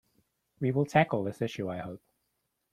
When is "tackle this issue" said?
0.87-1.69